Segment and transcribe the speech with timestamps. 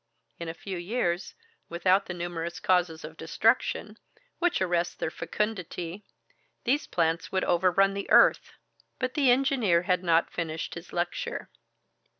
[0.39, 1.35] In a few years,
[1.69, 3.99] without the numerous causes of destruction,
[4.39, 6.05] which arrests their fecundity,
[6.63, 8.53] these plants would overrun the earth."
[8.97, 11.51] But the engineer had not finished his lecture.